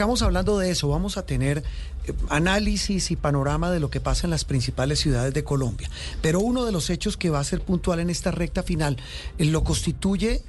arrancamos 0.00 0.22
hablando 0.22 0.58
de 0.58 0.70
eso. 0.70 0.88
Vamos 0.88 1.18
a 1.18 1.26
tener 1.26 1.58
eh, 1.58 2.12
análisis 2.30 3.10
y 3.10 3.16
panorama 3.16 3.70
de 3.70 3.80
lo 3.80 3.90
que 3.90 4.00
pasa 4.00 4.26
en 4.26 4.30
las 4.30 4.46
principales 4.46 4.98
ciudades 4.98 5.34
de 5.34 5.44
Colombia. 5.44 5.90
Pero 6.22 6.40
uno 6.40 6.64
de 6.64 6.72
los 6.72 6.88
hechos 6.88 7.18
que 7.18 7.28
va 7.28 7.38
a 7.38 7.44
ser 7.44 7.60
puntual 7.60 8.00
en 8.00 8.08
esta 8.08 8.30
recta 8.30 8.62
final 8.62 8.96
eh, 9.36 9.44
lo 9.44 9.62
constituye 9.62 10.42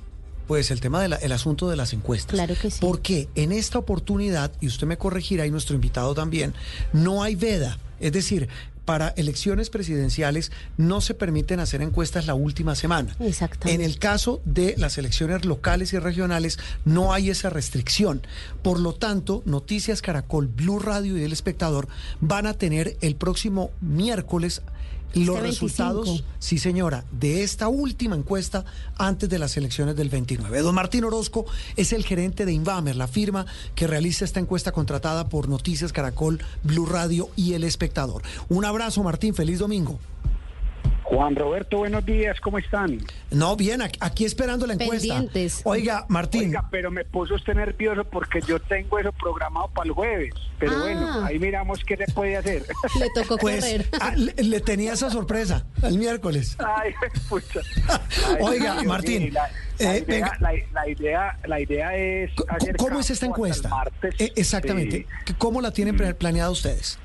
pues 0.47 0.71
el 0.71 0.79
tema 0.79 1.01
del 1.01 1.31
asunto 1.33 1.69
de 1.69 1.75
las 1.75 1.91
encuestas. 1.91 2.33
Claro 2.33 2.55
que 2.61 2.71
sí. 2.71 2.77
Porque 2.79 3.27
en 3.35 3.51
esta 3.51 3.77
oportunidad, 3.77 4.53
y 4.61 4.67
usted 4.67 4.87
me 4.87 4.97
corregirá 4.97 5.45
y 5.45 5.51
nuestro 5.51 5.75
invitado 5.75 6.13
también, 6.13 6.53
no 6.93 7.21
hay 7.21 7.35
veda. 7.35 7.77
Es 7.99 8.13
decir, 8.13 8.47
para 8.91 9.13
elecciones 9.15 9.69
presidenciales 9.69 10.51
no 10.75 10.99
se 10.99 11.13
permiten 11.13 11.61
hacer 11.61 11.81
encuestas 11.81 12.27
la 12.27 12.33
última 12.33 12.75
semana. 12.75 13.15
Exactamente. 13.21 13.73
En 13.73 13.89
el 13.89 13.97
caso 13.99 14.41
de 14.43 14.75
las 14.77 14.97
elecciones 14.97 15.45
locales 15.45 15.93
y 15.93 15.97
regionales 15.97 16.59
no 16.83 17.13
hay 17.13 17.29
esa 17.29 17.49
restricción. 17.49 18.21
Por 18.61 18.81
lo 18.81 18.93
tanto, 18.93 19.43
Noticias 19.45 20.01
Caracol, 20.01 20.47
Blue 20.47 20.77
Radio 20.77 21.17
y 21.17 21.23
El 21.23 21.31
Espectador 21.31 21.87
van 22.19 22.45
a 22.45 22.53
tener 22.53 22.97
el 22.99 23.15
próximo 23.15 23.71
miércoles 23.79 24.61
los 25.13 25.35
Este 25.35 25.47
resultados, 25.47 26.23
sí 26.39 26.57
señora, 26.57 27.05
de 27.11 27.43
esta 27.43 27.67
última 27.67 28.15
encuesta 28.15 28.65
antes 28.97 29.29
de 29.29 29.39
las 29.39 29.57
elecciones 29.57 29.95
del 29.95 30.09
29. 30.09 30.61
Don 30.61 30.75
Martín 30.75 31.03
Orozco 31.03 31.45
es 31.75 31.93
el 31.93 32.05
gerente 32.05 32.45
de 32.45 32.53
Invamer, 32.53 32.95
la 32.95 33.07
firma 33.07 33.45
que 33.75 33.87
realiza 33.87 34.25
esta 34.25 34.39
encuesta 34.39 34.71
contratada 34.71 35.29
por 35.29 35.49
Noticias 35.49 35.93
Caracol, 35.93 36.39
Blue 36.63 36.85
Radio 36.85 37.29
y 37.35 37.53
El 37.53 37.63
Espectador. 37.63 38.21
Un 38.49 38.65
abrazo, 38.65 39.03
Martín, 39.03 39.33
feliz 39.33 39.59
domingo. 39.59 39.99
Juan 41.13 41.35
Roberto, 41.35 41.79
buenos 41.79 42.05
días, 42.05 42.39
¿cómo 42.39 42.57
están? 42.57 42.97
No, 43.31 43.57
bien, 43.57 43.81
aquí, 43.81 44.23
esperando 44.23 44.65
la 44.65 44.75
encuesta. 44.75 45.13
Pendientes. 45.13 45.59
Oiga, 45.65 46.05
Martín. 46.07 46.43
Oiga, 46.47 46.65
pero 46.71 46.89
me 46.89 47.03
puso 47.03 47.35
usted 47.35 47.53
nervioso 47.53 48.05
porque 48.05 48.39
yo 48.47 48.61
tengo 48.61 48.97
eso 48.97 49.11
programado 49.11 49.67
para 49.73 49.87
el 49.87 49.91
jueves. 49.91 50.33
Pero 50.57 50.71
Ah. 50.77 50.79
bueno, 50.79 51.25
ahí 51.25 51.37
miramos 51.37 51.83
qué 51.83 51.97
se 51.97 52.05
puede 52.13 52.37
hacer. 52.37 52.63
Le 52.97 53.09
tocó 53.13 53.37
Pues 53.37 53.59
correr. 53.61 53.89
ah, 53.99 54.13
le, 54.15 54.33
le 54.41 54.61
tenía 54.61 54.93
esa 54.93 55.09
sorpresa 55.09 55.65
el 55.83 55.97
miércoles. 55.97 56.55
Ay, 56.59 56.93
pucha. 57.27 57.59
Ay, 57.89 58.35
Oiga, 58.39 58.73
Dios 58.75 58.85
Martín, 58.85 59.33
La, 59.33 59.49
la 59.79 59.95
eh, 59.97 59.99
idea, 59.99 60.03
venga. 60.07 60.37
la, 60.39 60.51
la 60.71 60.89
idea, 60.89 61.39
la 61.45 61.59
idea 61.59 61.97
es. 61.97 62.31
¿Cómo 62.77 63.01
es 63.01 63.09
esta 63.09 63.25
encuesta? 63.25 63.67
el 63.67 63.73
martes. 63.73 64.15
Eh, 64.17 64.31
exactamente. 64.37 65.05
Sí. 65.27 65.33
¿Cómo 65.37 65.59
la 65.59 65.71
tienen 65.71 65.95
Mm. 65.95 66.13
planeada 66.13 66.49
ustedes? 66.51 66.97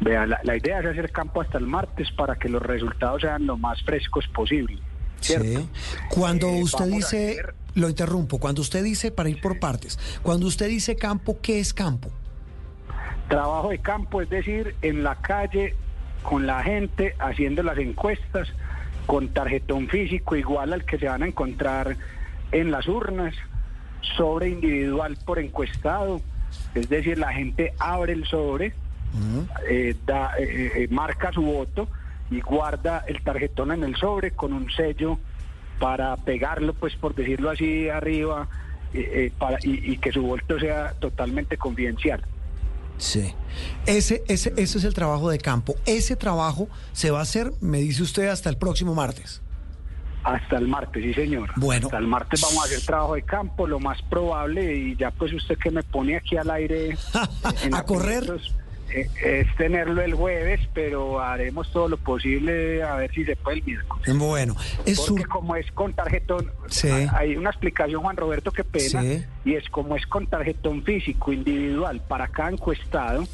Vea, 0.00 0.26
la, 0.26 0.38
la 0.42 0.56
idea 0.56 0.80
es 0.80 0.86
hacer 0.86 1.10
campo 1.10 1.40
hasta 1.40 1.58
el 1.58 1.66
martes 1.66 2.10
para 2.12 2.36
que 2.36 2.48
los 2.48 2.62
resultados 2.62 3.22
sean 3.22 3.46
lo 3.46 3.56
más 3.56 3.82
frescos 3.82 4.26
posible. 4.28 4.78
¿cierto? 5.20 5.60
Sí. 5.60 5.68
Cuando 6.10 6.48
Eh, 6.48 6.62
usted 6.62 6.84
dice, 6.86 7.30
hacer- 7.40 7.54
lo 7.74 7.88
interrumpo, 7.88 8.38
cuando 8.38 8.60
usted 8.60 8.84
dice, 8.84 9.10
para 9.10 9.28
ir 9.30 9.40
por 9.40 9.58
partes, 9.58 9.98
cuando 10.22 10.46
usted 10.46 10.68
dice 10.68 10.94
campo, 10.96 11.38
¿qué 11.42 11.58
es 11.58 11.72
campo? 11.72 12.10
Trabajo 13.28 13.70
de 13.70 13.78
campo, 13.78 14.20
es 14.22 14.28
decir, 14.30 14.76
en 14.82 15.02
la 15.02 15.16
calle, 15.16 15.74
con 16.22 16.46
la 16.46 16.62
gente, 16.62 17.14
haciendo 17.18 17.62
las 17.62 17.78
encuestas, 17.78 18.48
con 19.06 19.28
tarjetón 19.28 19.88
físico 19.88 20.36
igual 20.36 20.72
al 20.72 20.84
que 20.84 20.98
se 20.98 21.06
van 21.08 21.22
a 21.22 21.26
encontrar 21.26 21.96
en 22.52 22.70
las 22.70 22.86
urnas, 22.86 23.34
sobre 24.16 24.50
individual 24.50 25.16
por 25.24 25.38
encuestado, 25.40 26.20
es 26.74 26.88
decir, 26.88 27.18
la 27.18 27.32
gente 27.32 27.72
abre 27.78 28.12
el 28.12 28.26
sobre, 28.26 28.72
eh, 29.68 29.94
da, 30.06 30.32
eh, 30.38 30.72
eh, 30.74 30.88
marca 30.90 31.32
su 31.32 31.42
voto 31.42 31.88
y 32.30 32.40
guarda 32.40 33.04
el 33.06 33.22
tarjetón 33.22 33.72
en 33.72 33.84
el 33.84 33.96
sobre 33.96 34.32
con 34.32 34.52
un 34.52 34.70
sello 34.70 35.18
para 35.78 36.16
pegarlo, 36.16 36.72
pues 36.74 36.94
por 36.96 37.14
decirlo 37.14 37.50
así, 37.50 37.88
arriba, 37.88 38.48
eh, 38.94 39.10
eh, 39.26 39.32
para, 39.38 39.58
y, 39.62 39.92
y 39.92 39.98
que 39.98 40.10
su 40.12 40.22
voto 40.22 40.58
sea 40.58 40.94
totalmente 40.98 41.56
confidencial. 41.56 42.22
Sí. 42.98 43.34
Ese, 43.84 44.24
ese, 44.26 44.54
ese 44.56 44.78
es 44.78 44.84
el 44.84 44.94
trabajo 44.94 45.28
de 45.30 45.38
campo. 45.38 45.74
Ese 45.84 46.16
trabajo 46.16 46.68
se 46.92 47.10
va 47.10 47.18
a 47.18 47.22
hacer, 47.22 47.52
me 47.60 47.78
dice 47.78 48.02
usted, 48.02 48.28
hasta 48.28 48.48
el 48.48 48.56
próximo 48.56 48.94
martes. 48.94 49.42
Hasta 50.24 50.56
el 50.56 50.66
martes, 50.66 51.04
sí 51.04 51.14
señor. 51.14 51.50
Bueno. 51.56 51.86
Hasta 51.86 51.98
el 51.98 52.06
martes 52.08 52.40
vamos 52.40 52.58
a 52.64 52.66
hacer 52.66 52.80
trabajo 52.80 53.14
de 53.14 53.22
campo, 53.22 53.66
lo 53.66 53.78
más 53.78 54.00
probable, 54.02 54.74
y 54.74 54.96
ya 54.96 55.10
pues 55.12 55.32
usted 55.32 55.56
que 55.58 55.70
me 55.70 55.82
pone 55.84 56.16
aquí 56.16 56.36
al 56.36 56.50
aire 56.50 56.88
eh, 56.90 56.96
en 57.62 57.74
A 57.74 57.84
correr. 57.84 58.24
eh, 58.24 58.40
es 58.90 59.56
tenerlo 59.56 60.00
el 60.02 60.14
jueves, 60.14 60.60
pero 60.72 61.20
haremos 61.20 61.70
todo 61.72 61.88
lo 61.88 61.96
posible 61.96 62.82
a 62.82 62.96
ver 62.96 63.12
si 63.12 63.24
se 63.24 63.36
puede 63.36 63.58
el 63.58 63.64
miércoles. 63.64 64.16
Bueno, 64.18 64.56
es 64.84 64.98
Porque 65.00 65.20
sur- 65.22 65.28
como 65.28 65.56
es 65.56 65.70
con 65.72 65.92
tarjetón, 65.92 66.50
Sí. 66.68 66.88
hay 67.12 67.36
una 67.36 67.50
explicación, 67.50 68.02
Juan 68.02 68.16
Roberto, 68.16 68.50
que 68.52 68.64
pena, 68.64 69.02
Sí. 69.02 69.24
y 69.44 69.54
es 69.54 69.68
como 69.68 69.96
es 69.96 70.06
con 70.06 70.26
tarjetón 70.26 70.82
físico 70.82 71.32
individual 71.32 72.00
para 72.06 72.28
cada 72.28 72.50
encuestado, 72.50 73.24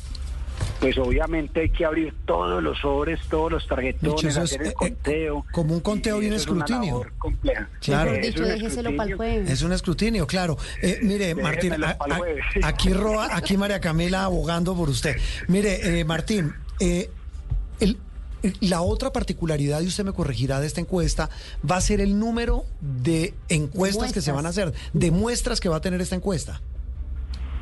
pues 0.83 0.99
obviamente 0.99 1.61
hay 1.61 1.71
que 1.71 1.85
abrir 1.85 2.13
todos 2.27 2.61
los 2.63 2.77
sobres, 2.81 3.21
todos 3.31 3.53
los 3.53 3.67
tarjetones, 3.69 4.25
es, 4.25 4.37
hacer 4.37 4.63
eh, 4.63 4.65
el 4.65 4.71
eh, 4.71 4.75
conteo. 4.75 5.47
como 5.53 5.75
un 5.75 5.81
conteo 5.81 6.21
y 6.21 6.25
y 6.25 6.29
un 6.29 6.35
es 6.35 6.41
escrutinio. 6.43 7.07
compleja. 7.19 7.69
Claro. 7.81 8.13
Es 8.13 8.27
dicho, 8.27 8.43
un 8.43 8.49
déjeselo 8.49 8.91
para 8.97 9.05
el 9.05 9.11
escrutinio. 9.13 9.17
jueves. 9.17 9.51
Es 9.51 9.63
un 9.63 9.73
escrutinio, 9.73 10.27
claro. 10.27 10.59
Eh, 10.83 10.99
mire, 11.03 11.35
Martín, 11.37 11.73
a- 11.85 11.97
a- 11.99 12.69
aquí 12.69 12.93
Roa, 12.93 13.29
aquí 13.37 13.57
María 13.57 13.81
Camila 13.81 14.25
abogando 14.25 14.75
por 14.75 14.91
usted. 14.91 15.17
Mire, 15.47 16.01
eh, 16.01 16.05
Martín, 16.05 16.53
eh, 16.81 17.09
el- 17.79 17.97
la 18.61 18.83
otra 18.83 19.13
particularidad, 19.13 19.83
y 19.83 19.87
usted 19.87 20.05
me 20.05 20.13
corregirá 20.13 20.59
de 20.59 20.67
esta 20.67 20.81
encuesta, 20.81 21.31
va 21.69 21.77
a 21.77 21.81
ser 21.81 22.01
el 22.01 22.19
número 22.19 22.65
de 22.81 23.35
encuestas 23.49 24.13
que 24.13 24.21
se 24.21 24.33
van 24.33 24.47
a 24.47 24.49
hacer, 24.49 24.73
de 24.93 25.11
muestras 25.13 25.61
que 25.61 25.69
va 25.69 25.77
a 25.77 25.81
tener 25.81 26.01
esta 26.01 26.17
encuesta. 26.17 26.61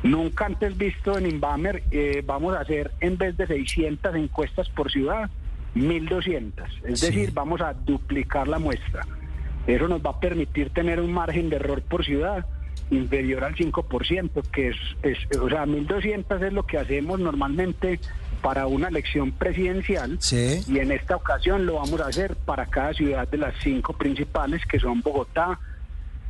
Nunca 0.03 0.45
antes 0.47 0.77
visto 0.77 1.17
en 1.17 1.27
Inbamer, 1.27 1.83
eh, 1.91 2.23
vamos 2.25 2.55
a 2.55 2.61
hacer 2.61 2.91
en 3.01 3.17
vez 3.17 3.37
de 3.37 3.45
600 3.47 4.15
encuestas 4.15 4.67
por 4.69 4.91
ciudad, 4.91 5.29
1200. 5.75 6.67
Es 6.85 6.99
Sí. 6.99 7.05
decir, 7.07 7.31
vamos 7.33 7.61
a 7.61 7.73
duplicar 7.73 8.47
la 8.47 8.59
muestra. 8.59 9.05
Eso 9.67 9.87
nos 9.87 10.01
va 10.03 10.11
a 10.11 10.19
permitir 10.19 10.71
tener 10.71 10.99
un 10.99 11.13
margen 11.13 11.49
de 11.49 11.57
error 11.57 11.81
por 11.83 12.03
ciudad 12.03 12.45
inferior 12.89 13.43
al 13.43 13.55
5%, 13.55 14.41
que 14.51 14.69
es, 14.69 14.75
es 15.03 15.17
o 15.39 15.47
sea, 15.47 15.65
1200 15.65 16.41
es 16.41 16.51
lo 16.51 16.65
que 16.65 16.77
hacemos 16.77 17.19
normalmente 17.19 17.99
para 18.41 18.65
una 18.65 18.87
elección 18.87 19.31
presidencial. 19.31 20.17
Sí. 20.19 20.61
Y 20.67 20.79
en 20.79 20.91
esta 20.91 21.15
ocasión 21.15 21.65
lo 21.67 21.75
vamos 21.75 22.01
a 22.01 22.07
hacer 22.07 22.35
para 22.35 22.65
cada 22.65 22.93
ciudad 22.93 23.27
de 23.29 23.37
las 23.37 23.53
cinco 23.61 23.93
principales, 23.93 24.65
que 24.65 24.79
son 24.79 25.01
Bogotá, 25.01 25.59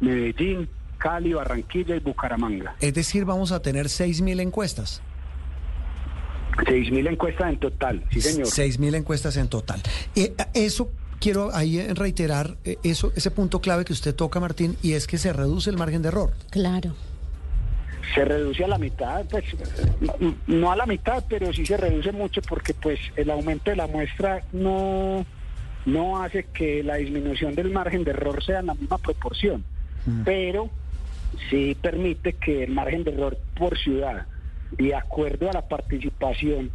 Medellín, 0.02 0.68
Cali, 1.01 1.34
Barranquilla 1.34 1.95
y 1.95 2.00
Bucaramanga. 2.00 2.75
Es 2.79 2.94
decir, 2.94 3.25
vamos 3.25 3.51
a 3.51 3.62
tener 3.62 3.88
6.000 3.88 4.39
encuestas. 4.41 5.01
Seis 6.67 6.91
mil 6.91 7.07
encuestas 7.07 7.50
en 7.50 7.57
total, 7.59 8.03
sí 8.12 8.22
señor. 8.22 8.45
6.000 8.47 8.95
encuestas 8.95 9.38
en 9.38 9.47
total. 9.47 9.81
Eh, 10.16 10.34
eso 10.53 10.91
quiero 11.19 11.50
ahí 11.56 11.79
eh, 11.79 11.94
reiterar 11.94 12.56
eh, 12.66 12.78
eso, 12.84 13.11
ese 13.16 13.31
punto 13.31 13.61
clave 13.61 13.85
que 13.85 13.94
usted 13.94 14.13
toca, 14.13 14.40
Martín, 14.40 14.78
y 14.84 14.94
es 14.94 15.07
que 15.07 15.17
se 15.17 15.31
reduce 15.34 15.69
el 15.69 15.78
margen 15.78 16.01
de 16.01 16.09
error. 16.09 16.34
Claro. 16.50 16.94
Se 18.13 18.25
reduce 18.25 18.66
a 18.66 18.67
la 18.67 18.78
mitad, 18.78 19.23
pues 19.29 19.45
no- 20.19 20.35
no 20.45 20.72
a 20.72 20.75
la 20.75 20.85
mitad, 20.85 21.23
pero 21.29 21.51
sí 21.53 21.66
se 21.66 21.78
reduce 21.78 22.11
mucho 22.11 22.41
porque 22.41 22.73
pues 22.73 23.00
el 23.16 23.31
aumento 23.31 23.72
de 23.72 23.78
la 23.78 23.88
muestra 23.88 24.44
no, 24.51 25.25
no 25.85 26.22
hace 26.22 26.44
que 26.53 26.84
la 26.84 26.95
disminución 26.95 27.56
del 27.56 27.72
margen 27.72 28.03
de 28.03 28.11
error 28.11 28.44
sea 28.44 28.59
en 28.59 28.66
la 28.67 28.73
misma 28.75 28.97
proporción, 28.97 29.63
pero 30.25 30.69
sí 31.50 31.75
permite 31.81 32.34
que 32.34 32.63
el 32.63 32.72
margen 32.72 33.03
de 33.03 33.12
error 33.12 33.38
por 33.56 33.78
ciudad, 33.78 34.25
de 34.72 34.96
acuerdo 34.96 35.50
a 35.50 35.53
la 35.53 35.68
participación 35.68 36.72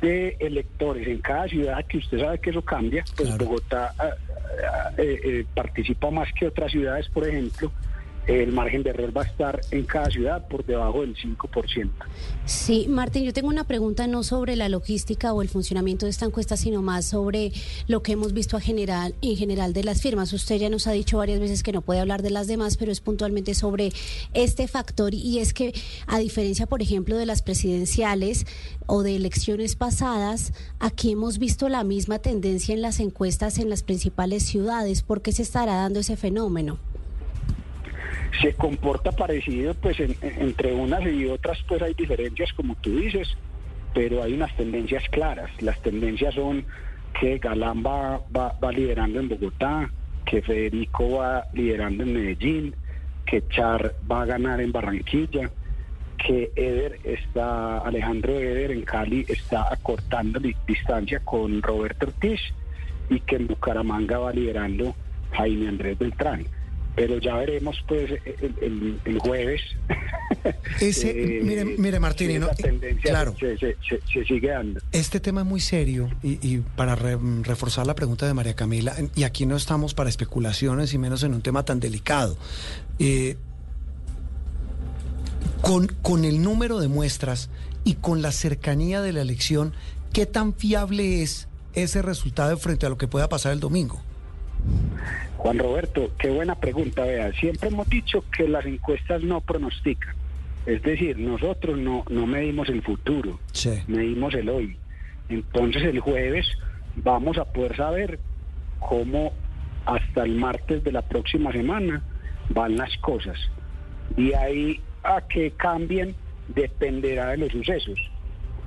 de 0.00 0.36
electores 0.38 1.08
en 1.08 1.18
cada 1.18 1.48
ciudad, 1.48 1.84
que 1.86 1.98
usted 1.98 2.20
sabe 2.20 2.38
que 2.38 2.50
eso 2.50 2.62
cambia, 2.62 3.04
pues 3.16 3.28
Claro. 3.30 3.44
Bogotá 3.44 3.94
ah, 3.98 4.10
ah, 4.10 4.90
eh, 4.96 5.20
eh, 5.24 5.46
participa 5.54 6.10
más 6.10 6.28
que 6.32 6.46
otras 6.46 6.70
ciudades, 6.70 7.08
por 7.08 7.26
ejemplo, 7.26 7.72
el 8.28 8.52
margen 8.52 8.82
de 8.82 8.90
error 8.90 9.16
va 9.16 9.22
a 9.22 9.24
estar 9.24 9.60
en 9.70 9.84
cada 9.84 10.10
ciudad 10.10 10.46
por 10.48 10.64
debajo 10.64 11.00
del 11.00 11.16
5%. 11.16 11.90
Sí, 12.44 12.86
Martín, 12.88 13.24
yo 13.24 13.32
tengo 13.32 13.48
una 13.48 13.64
pregunta 13.64 14.06
no 14.06 14.22
sobre 14.22 14.54
la 14.54 14.68
logística 14.68 15.32
o 15.32 15.40
el 15.40 15.48
funcionamiento 15.48 16.04
de 16.04 16.10
esta 16.10 16.26
encuesta, 16.26 16.58
sino 16.58 16.82
más 16.82 17.06
sobre 17.06 17.52
lo 17.86 18.02
que 18.02 18.12
hemos 18.12 18.34
visto 18.34 18.58
a 18.58 18.60
general, 18.60 19.14
en 19.22 19.36
general 19.36 19.72
de 19.72 19.82
las 19.82 20.02
firmas. 20.02 20.32
Usted 20.34 20.56
ya 20.56 20.68
nos 20.68 20.86
ha 20.86 20.92
dicho 20.92 21.16
varias 21.16 21.40
veces 21.40 21.62
que 21.62 21.72
no 21.72 21.80
puede 21.80 22.00
hablar 22.00 22.20
de 22.20 22.30
las 22.30 22.46
demás, 22.46 22.76
pero 22.76 22.92
es 22.92 23.00
puntualmente 23.00 23.54
sobre 23.54 23.92
este 24.34 24.68
factor 24.68 25.14
y 25.14 25.38
es 25.38 25.54
que 25.54 25.72
a 26.06 26.18
diferencia, 26.18 26.66
por 26.66 26.82
ejemplo, 26.82 27.16
de 27.16 27.24
las 27.24 27.40
presidenciales 27.40 28.46
o 28.86 29.02
de 29.02 29.16
elecciones 29.16 29.74
pasadas, 29.74 30.52
aquí 30.80 31.12
hemos 31.12 31.38
visto 31.38 31.70
la 31.70 31.82
misma 31.82 32.18
tendencia 32.18 32.74
en 32.74 32.82
las 32.82 33.00
encuestas 33.00 33.58
en 33.58 33.70
las 33.70 33.82
principales 33.82 34.42
ciudades. 34.42 35.02
¿Por 35.02 35.22
qué 35.22 35.32
se 35.32 35.42
estará 35.42 35.76
dando 35.76 36.00
ese 36.00 36.16
fenómeno? 36.16 36.78
Se 38.40 38.54
comporta 38.54 39.12
parecido, 39.12 39.74
pues 39.74 39.98
en- 40.00 40.16
en- 40.20 40.42
entre 40.42 40.72
unas 40.74 41.04
y 41.06 41.26
otras 41.26 41.58
pues 41.66 41.82
hay 41.82 41.94
diferencias 41.94 42.52
como 42.52 42.74
tú 42.76 42.96
dices, 42.98 43.28
pero 43.94 44.22
hay 44.22 44.34
unas 44.34 44.54
tendencias 44.56 45.02
claras. 45.10 45.50
Las 45.60 45.80
tendencias 45.82 46.34
son 46.34 46.64
que 47.18 47.38
Galán 47.38 47.82
va, 47.84 48.20
va, 48.36 48.54
va 48.62 48.72
liderando 48.72 49.18
en 49.18 49.28
Bogotá, 49.28 49.90
que 50.24 50.42
Federico 50.42 51.16
va 51.18 51.46
liderando 51.52 52.02
en 52.04 52.12
Medellín, 52.12 52.74
que 53.24 53.46
Char 53.48 53.94
va 54.10 54.22
a 54.22 54.26
ganar 54.26 54.60
en 54.60 54.72
Barranquilla, 54.72 55.50
que 56.16 56.52
Eder 56.54 56.98
está, 57.04 57.78
Alejandro 57.78 58.38
Eder 58.38 58.70
en 58.72 58.82
Cali 58.82 59.24
está 59.28 59.72
acortando 59.72 60.38
di- 60.38 60.54
distancia 60.66 61.20
con 61.20 61.62
Roberto 61.62 62.06
Ortiz 62.06 62.40
y 63.08 63.20
que 63.20 63.36
en 63.36 63.46
Bucaramanga 63.46 64.18
va 64.18 64.32
liderando 64.32 64.94
Jaime 65.32 65.68
Andrés 65.68 65.98
Beltrán. 65.98 66.46
Pero 66.98 67.18
ya 67.18 67.36
veremos 67.36 67.76
pues 67.86 68.10
el, 68.10 68.54
el- 68.60 69.00
el 69.04 69.18
jueves. 69.18 69.60
Ese- 70.80 71.10
eh, 71.10 71.40
mire- 71.42 71.64
mire, 71.64 71.98
no, 72.38 72.48
tendencia 72.48 73.10
claro. 73.10 73.34
se, 73.38 73.56
se- 73.58 73.76
se- 73.88 74.00
se 74.12 74.24
sigue 74.24 74.48
dando. 74.48 74.80
Este 74.92 75.20
tema 75.20 75.40
es 75.42 75.46
muy 75.46 75.60
serio 75.60 76.10
y, 76.22 76.38
y 76.46 76.58
para 76.76 76.94
re- 76.94 77.18
reforzar 77.42 77.86
la 77.86 77.94
pregunta 77.94 78.26
de 78.26 78.34
María 78.34 78.54
Camila, 78.54 78.94
y 79.14 79.22
aquí 79.24 79.46
no 79.46 79.56
estamos 79.56 79.94
para 79.94 80.08
especulaciones 80.10 80.92
y 80.94 80.98
menos 80.98 81.22
en 81.22 81.34
un 81.34 81.42
tema 81.42 81.64
tan 81.64 81.80
delicado. 81.80 82.36
Eh, 82.98 83.36
con, 85.60 85.86
con 86.02 86.24
el 86.24 86.42
número 86.42 86.78
de 86.78 86.88
muestras 86.88 87.50
y 87.84 87.94
con 87.94 88.22
la 88.22 88.32
cercanía 88.32 89.00
de 89.02 89.12
la 89.12 89.22
elección, 89.22 89.72
¿qué 90.12 90.26
tan 90.26 90.54
fiable 90.54 91.22
es 91.22 91.48
ese 91.74 92.02
resultado 92.02 92.56
frente 92.58 92.86
a 92.86 92.88
lo 92.88 92.98
que 92.98 93.08
pueda 93.08 93.28
pasar 93.28 93.52
el 93.52 93.60
domingo? 93.60 94.00
Juan 95.36 95.58
Roberto, 95.58 96.10
qué 96.18 96.30
buena 96.30 96.54
pregunta. 96.56 97.04
Vea, 97.04 97.32
siempre 97.32 97.68
hemos 97.68 97.88
dicho 97.88 98.24
que 98.36 98.48
las 98.48 98.66
encuestas 98.66 99.22
no 99.22 99.40
pronostican. 99.40 100.14
Es 100.66 100.82
decir, 100.82 101.18
nosotros 101.18 101.78
no, 101.78 102.04
no 102.10 102.26
medimos 102.26 102.68
el 102.68 102.82
futuro, 102.82 103.38
Sí. 103.52 103.70
medimos 103.86 104.34
el 104.34 104.48
hoy. 104.48 104.76
Entonces 105.28 105.82
el 105.84 106.00
jueves 106.00 106.46
vamos 106.96 107.38
a 107.38 107.44
poder 107.44 107.76
saber 107.76 108.18
cómo 108.80 109.32
hasta 109.86 110.24
el 110.24 110.34
martes 110.34 110.82
de 110.84 110.92
la 110.92 111.02
próxima 111.02 111.52
semana 111.52 112.02
van 112.50 112.76
las 112.76 112.94
cosas. 112.98 113.38
Y 114.16 114.32
ahí 114.34 114.80
a 115.04 115.20
que 115.22 115.52
cambien 115.52 116.14
dependerá 116.48 117.28
de 117.30 117.38
los 117.38 117.52
sucesos. 117.52 117.98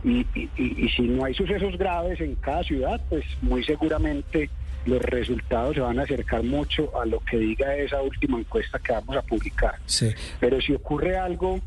Y, 0.04 0.26
y- 0.34 0.50
y- 0.58 0.86
y 0.86 0.90
si 0.90 1.04
no 1.04 1.26
hay 1.26 1.34
sucesos 1.36 1.78
graves 1.78 2.20
en 2.22 2.36
cada 2.36 2.64
ciudad, 2.64 3.00
pues 3.10 3.24
muy 3.42 3.64
seguramente 3.64 4.50
los 4.86 5.02
resultados 5.02 5.76
se 5.76 5.82
van 5.82 6.00
a 6.00 6.04
acercar 6.04 6.44
mucho 6.44 6.92
a 7.00 7.06
lo 7.06 7.20
que 7.20 7.38
diga 7.38 7.76
esa 7.76 8.02
última 8.02 8.40
encuesta 8.40 8.80
que 8.80 8.92
vamos 8.94 9.16
a 9.16 9.22
publicar. 9.22 9.76
Sí. 9.86 10.10
Pero 10.40 10.60
si 10.62 10.74
ocurre 10.74 11.18
algo 11.18 11.60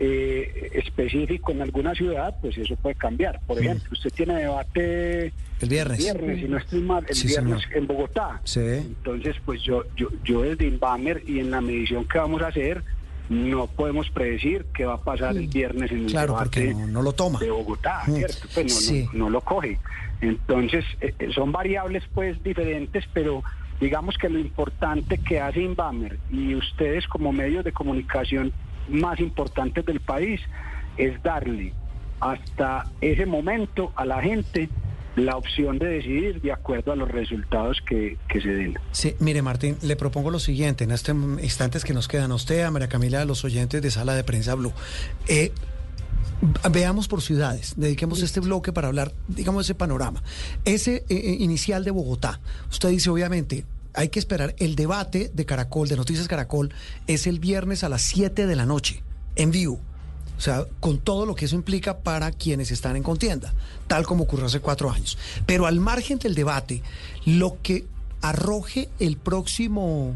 eh, 0.00 0.70
específico 0.74 1.50
en 1.52 1.62
alguna 1.62 1.94
ciudad, 1.94 2.34
pues 2.40 2.56
eso 2.56 2.76
puede 2.76 2.94
cambiar. 2.94 3.40
Por 3.46 3.58
ejemplo, 3.58 3.88
usted 3.92 4.10
tiene 4.10 4.34
debate 4.36 5.32
El 5.60 5.68
viernes. 5.68 5.98
viernes, 5.98 6.38
si 6.40 6.44
no 6.48 6.56
estoy 6.58 6.80
mal, 6.80 7.04
el 7.08 7.14
Sí, 7.14 7.26
viernes 7.28 7.62
señor. 7.62 7.76
en 7.78 7.86
Bogotá. 7.86 8.40
Sí. 8.44 8.60
Entonces, 8.60 9.36
pues 9.44 9.60
yo, 9.62 9.84
yo, 9.96 10.08
yo 10.24 10.42
desde 10.42 10.66
Inbamer 10.66 11.22
y 11.26 11.40
en 11.40 11.50
la 11.50 11.60
medición 11.60 12.06
que 12.06 12.18
vamos 12.18 12.42
a 12.42 12.48
hacer, 12.48 12.82
no 13.28 13.66
podemos 13.66 14.08
predecir 14.10 14.64
qué 14.74 14.84
va 14.86 14.94
a 14.94 14.98
pasar 15.02 15.36
el 15.36 15.48
viernes 15.48 15.90
en 15.92 15.98
el 16.04 16.06
Claro, 16.06 16.36
porque 16.38 16.60
debate 16.60 16.80
no, 16.86 16.86
no 16.88 17.02
lo 17.02 17.12
toma. 17.12 17.38
de 17.38 17.50
Bogotá, 17.50 18.02
Mm, 18.06 18.14
¿cierto? 18.16 18.48
Pues 18.54 18.66
no, 18.66 18.70
sí. 18.80 19.08
no, 19.12 19.18
no 19.24 19.30
lo 19.30 19.40
coge. 19.42 19.78
Entonces, 20.20 20.84
eh, 21.00 21.14
eh, 21.18 21.28
son 21.34 21.52
variables 21.52 22.02
pues 22.14 22.42
diferentes, 22.42 23.04
pero 23.12 23.42
digamos 23.80 24.16
que 24.18 24.28
lo 24.28 24.38
importante 24.38 25.18
que 25.18 25.40
hace 25.40 25.60
Inbamer 25.62 26.18
y 26.30 26.54
ustedes 26.54 27.06
como 27.06 27.32
medios 27.32 27.64
de 27.64 27.72
comunicación 27.72 28.52
más 28.88 29.20
importantes 29.20 29.84
del 29.84 30.00
país 30.00 30.40
es 30.96 31.22
darle 31.22 31.72
hasta 32.20 32.86
ese 33.00 33.26
momento 33.26 33.92
a 33.94 34.04
la 34.04 34.20
gente 34.20 34.68
la 35.24 35.36
opción 35.36 35.78
de 35.78 35.86
decidir 35.86 36.40
de 36.40 36.52
acuerdo 36.52 36.92
a 36.92 36.96
los 36.96 37.10
resultados 37.10 37.78
que, 37.86 38.16
que 38.28 38.40
se 38.40 38.48
den. 38.48 38.78
Sí, 38.92 39.14
mire 39.20 39.42
Martín, 39.42 39.76
le 39.82 39.96
propongo 39.96 40.30
lo 40.30 40.38
siguiente, 40.38 40.84
en 40.84 40.90
estos 40.90 41.16
instantes 41.42 41.84
que 41.84 41.94
nos 41.94 42.08
quedan 42.08 42.32
a 42.32 42.34
usted, 42.34 42.62
a 42.62 42.70
María 42.70 42.88
Camila, 42.88 43.22
a 43.22 43.24
los 43.24 43.44
oyentes 43.44 43.82
de 43.82 43.90
Sala 43.90 44.14
de 44.14 44.24
Prensa 44.24 44.54
Blue. 44.54 44.72
Eh, 45.26 45.52
veamos 46.70 47.08
por 47.08 47.22
ciudades, 47.22 47.74
dediquemos 47.76 48.22
este 48.22 48.40
bloque 48.40 48.72
para 48.72 48.88
hablar, 48.88 49.12
digamos, 49.28 49.66
ese 49.66 49.74
panorama. 49.74 50.22
Ese 50.64 50.96
eh, 50.96 51.04
eh, 51.08 51.36
inicial 51.40 51.84
de 51.84 51.90
Bogotá, 51.90 52.40
usted 52.70 52.90
dice, 52.90 53.10
obviamente, 53.10 53.64
hay 53.94 54.08
que 54.10 54.18
esperar, 54.18 54.54
el 54.58 54.76
debate 54.76 55.30
de 55.34 55.44
Caracol, 55.44 55.88
de 55.88 55.96
Noticias 55.96 56.28
Caracol, 56.28 56.72
es 57.06 57.26
el 57.26 57.40
viernes 57.40 57.82
a 57.82 57.88
las 57.88 58.02
7 58.02 58.46
de 58.46 58.56
la 58.56 58.66
noche, 58.66 59.02
en 59.34 59.50
vivo. 59.50 59.80
O 60.38 60.40
sea, 60.40 60.64
con 60.80 60.98
todo 60.98 61.26
lo 61.26 61.34
que 61.34 61.46
eso 61.46 61.56
implica 61.56 61.98
para 61.98 62.30
quienes 62.30 62.70
están 62.70 62.94
en 62.96 63.02
contienda, 63.02 63.52
tal 63.88 64.06
como 64.06 64.22
ocurrió 64.22 64.46
hace 64.46 64.60
cuatro 64.60 64.90
años. 64.90 65.18
Pero 65.46 65.66
al 65.66 65.80
margen 65.80 66.18
del 66.20 66.36
debate, 66.36 66.80
lo 67.26 67.58
que 67.60 67.86
arroje 68.22 68.88
el 69.00 69.16
próximo 69.16 70.14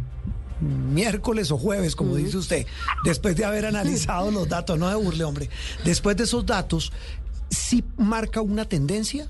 miércoles 0.61 1.51
o 1.51 1.59
jueves, 1.59 1.97
como 1.97 2.15
dice 2.15 2.37
usted, 2.37 2.67
después 3.05 3.35
de 3.37 3.45
haber 3.45 3.67
analizado 3.67 4.31
los 4.31 4.49
datos, 4.49 4.79
no 4.79 4.89
de 4.89 4.95
burle, 4.95 5.25
hombre, 5.25 5.51
después 5.85 6.17
de 6.17 6.23
esos 6.25 6.47
datos, 6.47 6.93
¿sí 7.51 7.83
marca 7.97 8.41
una 8.41 8.65
tendencia? 8.65 9.27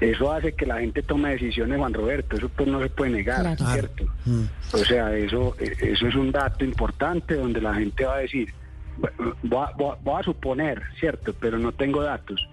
Eso 0.00 0.32
hace 0.32 0.52
que 0.54 0.66
la 0.66 0.80
gente 0.80 1.02
tome 1.02 1.30
decisiones, 1.30 1.78
Juan 1.78 1.94
Roberto, 1.94 2.36
eso 2.36 2.48
pues 2.48 2.68
no 2.68 2.82
se 2.82 2.88
puede 2.90 3.12
negar, 3.12 3.56
Claro. 3.56 3.72
¿cierto? 3.72 4.06
Mm. 4.24 4.42
O 4.72 4.78
sea, 4.78 5.16
eso, 5.16 5.54
eh, 5.60 5.72
eso 5.80 6.08
es 6.08 6.14
un 6.16 6.32
dato 6.32 6.64
importante 6.64 7.36
donde 7.36 7.60
la 7.60 7.74
gente 7.74 8.04
va 8.04 8.16
a 8.16 8.18
decir, 8.18 8.52
voy 9.42 9.58
a, 9.64 9.70
voy 9.76 9.90
a- 9.92 9.98
voy 10.02 10.20
a 10.20 10.22
suponer, 10.22 10.82
¿cierto? 10.98 11.34
Pero 11.40 11.58
no 11.58 11.72
tengo 11.72 12.02
datos. 12.02 12.46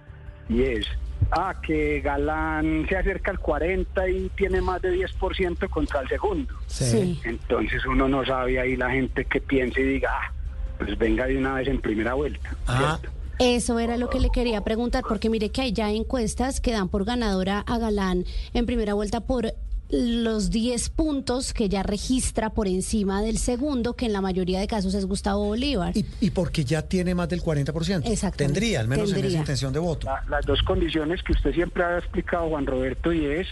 Y 0.48 0.62
es, 0.62 0.86
ah, 1.30 1.54
que 1.62 2.00
Galán 2.00 2.86
se 2.88 2.96
acerca 2.96 3.30
al 3.30 3.38
40 3.38 4.08
y 4.08 4.28
tiene 4.36 4.60
más 4.60 4.82
de 4.82 4.92
10% 4.92 5.68
contra 5.70 6.00
el 6.00 6.08
segundo. 6.08 6.54
Sí. 6.66 7.20
Entonces 7.24 7.84
uno 7.86 8.08
no 8.08 8.24
sabe 8.24 8.58
ahí 8.60 8.76
la 8.76 8.90
gente 8.90 9.24
que 9.24 9.40
piense 9.40 9.80
y 9.80 9.84
diga, 9.84 10.10
ah, 10.12 10.32
pues 10.78 10.98
venga 10.98 11.26
de 11.26 11.38
una 11.38 11.54
vez 11.54 11.68
en 11.68 11.80
primera 11.80 12.14
vuelta, 12.14 12.54
Ah. 12.66 12.98
¿cierto? 13.00 13.16
Eso 13.38 13.78
era 13.80 13.96
lo 13.96 14.08
que 14.08 14.20
le 14.20 14.30
quería 14.30 14.60
preguntar, 14.60 15.02
porque 15.08 15.28
mire 15.28 15.48
que 15.50 15.62
hay 15.62 15.72
ya 15.72 15.90
encuestas 15.90 16.60
que 16.60 16.70
dan 16.70 16.88
por 16.88 17.04
ganadora 17.04 17.60
a 17.66 17.78
Galán 17.78 18.24
en 18.54 18.66
primera 18.66 18.94
vuelta 18.94 19.20
por 19.20 19.52
los 19.92 20.50
10 20.50 20.88
puntos 20.88 21.52
que 21.52 21.68
ya 21.68 21.82
registra 21.82 22.48
por 22.50 22.66
encima 22.66 23.20
del 23.22 23.36
segundo, 23.36 23.94
que 23.94 24.06
en 24.06 24.14
la 24.14 24.22
mayoría 24.22 24.58
de 24.58 24.66
casos 24.66 24.94
es 24.94 25.04
Gustavo 25.04 25.44
Bolívar. 25.44 25.94
Y, 25.96 26.06
y 26.20 26.30
porque 26.30 26.64
ya 26.64 26.80
tiene 26.82 27.14
más 27.14 27.28
del 27.28 27.42
40%. 27.42 28.02
Exactamente. 28.06 28.36
Tendría, 28.36 28.80
al 28.80 28.88
menos 28.88 29.08
en 29.10 29.14
Tendría. 29.16 29.28
esa 29.30 29.38
intención 29.40 29.72
de 29.72 29.78
voto. 29.80 30.06
La- 30.06 30.24
las 30.30 30.46
dos 30.46 30.62
condiciones 30.62 31.22
que 31.22 31.32
usted 31.32 31.52
siempre 31.52 31.84
ha 31.84 31.98
explicado, 31.98 32.48
Juan 32.48 32.64
Roberto, 32.66 33.12
y 33.12 33.26
es 33.26 33.46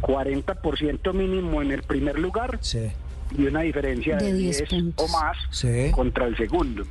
40% 0.00 1.12
mínimo 1.12 1.60
en 1.62 1.72
el 1.72 1.82
primer 1.82 2.18
lugar 2.18 2.58
Sí. 2.62 2.90
y 3.36 3.44
una 3.46 3.60
diferencia 3.60 4.16
de, 4.16 4.32
De 4.32 4.38
10 4.38 4.56
10 4.58 4.70
puntos. 4.70 5.10
o 5.10 5.12
más 5.18 5.36
Sí. 5.50 5.90
contra 5.92 6.26
el 6.26 6.36
segundo. 6.36 6.84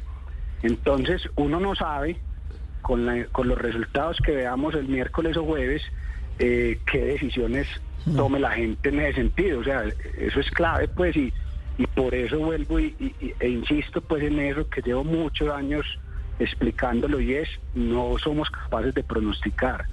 Entonces, 0.64 1.22
uno 1.38 1.60
no 1.60 1.76
sabe, 1.76 2.18
con, 2.84 3.06
la- 3.06 3.26
con 3.32 3.48
los 3.48 3.58
resultados 3.58 4.18
que 4.24 4.32
veamos 4.32 4.76
el 4.76 4.88
miércoles 4.88 5.36
o 5.38 5.44
jueves, 5.44 5.82
eh, 6.40 6.80
qué 6.92 7.00
decisiones 7.04 7.68
tome 8.16 8.40
la 8.40 8.52
gente 8.52 8.90
en 8.90 9.00
ese 9.00 9.14
sentido. 9.16 9.60
O 9.60 9.64
sea, 9.64 9.84
eso 10.18 10.40
es 10.40 10.50
clave, 10.52 10.88
pues, 10.88 11.16
y, 11.16 11.32
y 11.78 11.88
por 11.88 12.14
eso 12.14 12.38
vuelvo 12.40 12.80
y, 12.80 12.96
y- 13.00 13.34
e 13.40 13.50
insisto, 13.50 14.02
pues, 14.02 14.24
en 14.24 14.40
eso 14.40 14.68
que 14.70 14.82
llevo 14.82 15.04
muchos 15.04 15.50
años 15.50 15.86
explicándolo 16.40 17.20
y 17.20 17.36
es, 17.36 17.48
no 17.76 18.16
somos 18.24 18.50
capaces 18.50 18.94
de 18.96 19.04
pronosticar, 19.04 19.86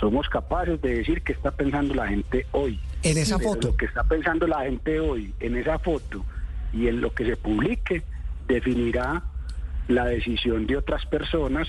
somos 0.00 0.28
capaces 0.28 0.80
de 0.82 0.96
decir 0.96 1.22
qué 1.22 1.32
está 1.32 1.50
pensando 1.52 1.94
la 1.94 2.08
gente 2.08 2.46
hoy. 2.52 2.80
En 3.04 3.18
esa 3.18 3.38
Pero 3.38 3.50
foto. 3.50 3.68
Lo 3.68 3.76
que 3.76 3.84
está 3.86 4.02
pensando 4.04 4.46
la 4.46 4.62
gente 4.62 4.98
hoy 4.98 5.32
en 5.40 5.56
esa 5.56 5.78
foto 5.78 6.24
y 6.72 6.88
en 6.88 7.00
lo 7.00 7.12
que 7.14 7.24
se 7.24 7.36
publique 7.36 8.02
definirá 8.48 9.22
la 9.88 10.06
decisión 10.06 10.66
de 10.66 10.76
otras 10.76 11.04
personas 11.06 11.68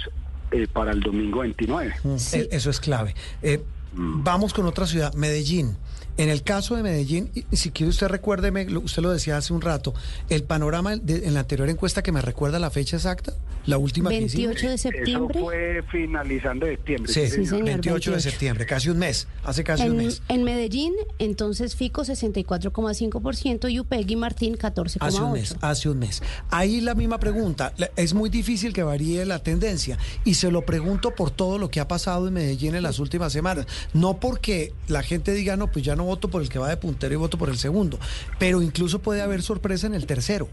eh, 0.52 0.68
para 0.72 0.92
el 0.92 1.00
domingo 1.02 1.42
29. 1.42 1.94
Mm, 2.04 2.18
Sí. 2.18 2.40
e- 2.40 2.50
Eso 2.52 2.70
es 2.70 2.80
clave. 2.80 3.14
Eh, 3.42 3.62
vamos 3.96 4.54
con 4.54 4.66
otra 4.66 4.86
ciudad, 4.88 5.14
Medellín. 5.14 5.78
En 6.16 6.30
el 6.30 6.44
caso 6.44 6.76
de 6.76 6.84
Medellín, 6.84 7.32
si 7.54 7.72
quiere 7.72 7.90
usted 7.90 8.08
recuérdeme, 8.08 8.66
lo- 8.66 8.82
usted 8.82 9.02
lo 9.02 9.10
decía 9.12 9.36
hace 9.38 9.52
un 9.52 9.62
rato, 9.62 9.96
el 10.30 10.44
panorama 10.44 10.96
de- 10.96 11.26
en 11.26 11.34
la 11.34 11.40
anterior 11.40 11.68
encuesta 11.70 12.04
que 12.04 12.12
me 12.12 12.22
recuerda 12.22 12.60
la 12.60 12.70
fecha 12.70 12.98
exacta, 12.98 13.34
la 13.66 13.80
última 13.80 14.12
que 14.12 14.18
hicimos. 14.22 14.50
28 14.62 14.70
de 14.70 14.78
septiembre. 14.78 15.40
Eso 15.40 15.46
fue 15.48 15.84
finalizando 15.92 16.68
septiembre. 16.68 17.12
Sí, 17.12 17.22
Sí, 17.22 17.46
señor, 17.48 17.64
28 17.64 18.12
de 18.12 18.16
28. 18.18 18.20
septiembre, 18.30 18.66
casi 18.68 18.90
un 18.90 19.00
mes, 19.00 19.28
hace 19.44 19.64
casi 19.64 19.90
un 19.90 20.00
En, 20.02 20.06
mes. 20.06 20.22
en 20.28 20.44
Medellín, 20.44 20.94
entonces 21.18 21.76
Fico 21.76 22.04
64,5% 22.06 23.70
y 23.70 23.80
Upegui 23.80 24.16
Martín 24.16 24.56
14,8%. 24.56 24.98
Hace 25.08 25.22
un 25.22 25.32
mes, 25.34 25.56
hace 25.62 25.90
un 25.90 25.98
mes. 26.00 26.22
Ahí 26.52 26.80
la 26.82 26.94
misma 26.94 27.20
pregunta. 27.20 27.74
Es 27.96 28.14
muy 28.14 28.30
difícil 28.30 28.72
que 28.74 28.84
varíe 28.84 29.26
la 29.26 29.40
tendencia. 29.40 29.98
Y 30.26 30.36
se 30.36 30.52
lo 30.52 30.64
pregunto 30.64 31.16
por 31.16 31.32
todo 31.32 31.58
lo 31.58 31.70
que 31.72 31.80
ha 31.80 31.88
pasado 31.88 32.28
en 32.28 32.36
Medellín 32.36 32.76
en 32.76 32.84
las 32.84 33.00
últimas 33.00 33.34
semanas. 33.34 33.66
No 33.94 34.18
porque 34.20 34.72
la 34.88 35.04
gente 35.04 35.34
diga, 35.34 35.56
no, 35.58 35.68
pues 35.68 35.84
ya 35.86 35.96
no 35.96 36.04
voto 36.04 36.30
por 36.30 36.42
el 36.42 36.50
que 36.50 36.60
va 36.60 36.70
de 36.70 36.78
puntero 36.78 37.14
y 37.14 37.18
voto 37.18 37.38
por 37.38 37.50
el 37.50 37.58
segundo. 37.58 38.00
Pero 38.40 38.62
incluso 38.62 39.00
puede 39.00 39.22
haber 39.22 39.42
sorpresa 39.42 39.88
en 39.88 39.94
el 39.96 40.06
tercero. 40.06 40.48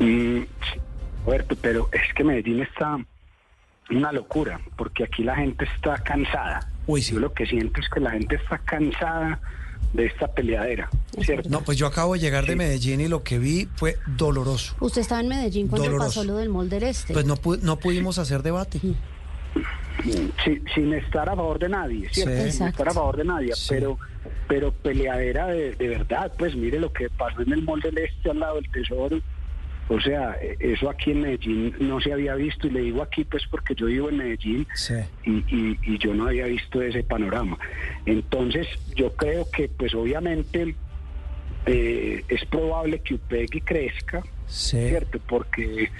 Mm, 0.00 0.42
Roberto, 1.24 1.56
pero 1.60 1.88
es 1.92 2.02
que 2.14 2.22
Medellín 2.24 2.60
está 2.62 2.98
una 3.90 4.12
locura, 4.12 4.60
porque 4.76 5.04
aquí 5.04 5.22
la 5.22 5.36
gente 5.36 5.66
está 5.76 5.96
cansada. 5.98 6.70
Uy, 6.86 7.02
sí. 7.02 7.14
Yo 7.14 7.20
lo 7.20 7.32
que 7.32 7.46
siento 7.46 7.80
es 7.80 7.88
que 7.88 8.00
la 8.00 8.10
gente 8.10 8.36
está 8.36 8.58
cansada 8.58 9.40
de 9.92 10.06
esta 10.06 10.26
peleadera, 10.28 10.90
¿cierto? 11.22 11.48
No, 11.48 11.62
pues 11.62 11.78
yo 11.78 11.86
acabo 11.86 12.14
de 12.14 12.20
llegar 12.20 12.44
de 12.46 12.56
Medellín 12.56 13.00
y 13.00 13.08
lo 13.08 13.22
que 13.22 13.38
vi 13.38 13.68
fue 13.76 13.96
doloroso. 14.06 14.74
Usted 14.80 15.00
estaba 15.00 15.20
en 15.20 15.28
Medellín 15.28 15.68
cuando 15.68 15.86
Doloroso. 15.86 16.08
pasó 16.20 16.24
lo 16.24 16.36
del 16.36 16.48
Mall 16.48 16.68
del 16.68 16.82
Este. 16.82 17.12
Pues 17.12 17.24
no, 17.24 17.36
pu- 17.36 17.60
no 17.62 17.78
pudimos 17.78 18.18
hacer 18.18 18.42
debate. 18.42 18.78
Sí, 18.80 18.94
sin 20.74 20.92
estar 20.94 21.28
a 21.28 21.36
favor 21.36 21.58
de 21.58 21.68
nadie, 21.68 22.08
¿cierto? 22.10 22.44
Sí. 22.44 22.52
Sin 22.52 22.66
estar 22.68 22.88
a 22.88 22.92
favor 22.92 23.16
de 23.16 23.24
nadie, 23.24 23.52
Sí. 23.54 23.66
pero 23.70 23.98
pero 24.48 24.70
peleadera 24.72 25.48
de, 25.48 25.74
de 25.74 25.88
verdad, 25.88 26.32
pues 26.38 26.54
mire 26.54 26.78
lo 26.78 26.92
que 26.92 27.08
pasó 27.10 27.42
en 27.42 27.52
el 27.52 27.62
Mall 27.62 27.80
del 27.80 27.98
Este 27.98 28.30
al 28.30 28.38
lado 28.40 28.56
del 28.56 28.70
Tesoro. 28.70 29.20
O 29.88 30.00
sea, 30.00 30.36
eh, 30.40 30.56
eso 30.60 30.88
aquí 30.90 31.12
en 31.12 31.20
Medellín 31.22 31.74
no 31.80 32.00
se 32.00 32.12
había 32.12 32.34
visto 32.34 32.66
y 32.66 32.70
le 32.70 32.80
digo 32.80 33.02
aquí 33.02 33.24
pues 33.24 33.44
porque 33.50 33.74
yo 33.76 33.86
vivo 33.86 34.08
en 34.08 34.16
Medellín 34.18 34.66
Sí. 34.74 34.94
y, 35.24 35.30
y- 35.54 35.78
y 35.82 35.98
yo 35.98 36.12
no 36.14 36.26
había 36.26 36.46
visto 36.46 36.82
ese 36.82 37.02
panorama. 37.04 37.56
Entonces, 38.04 38.66
yo 38.96 39.12
creo 39.14 39.48
que, 39.50 39.68
pues 39.68 39.94
obviamente, 39.94 40.74
eh, 41.66 42.24
es 42.28 42.44
probable 42.46 43.00
que 43.00 43.14
Upegui 43.14 43.60
crezca. 43.60 44.22
¿cierto? 44.48 45.18
Porque, 45.28 45.90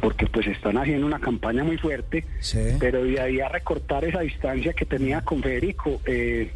porque 0.00 0.26
pues 0.26 0.46
están 0.46 0.76
haciendo 0.78 1.06
una 1.06 1.18
campaña 1.18 1.64
muy 1.64 1.78
fuerte, 1.78 2.24
Sí. 2.40 2.58
pero 2.78 3.02
de 3.04 3.20
ahí 3.20 3.40
a 3.40 3.48
recortar 3.48 4.04
esa 4.04 4.20
distancia 4.20 4.72
que 4.72 4.84
tenía 4.84 5.22
con 5.22 5.42
Federico, 5.42 6.00
eh, 6.06 6.50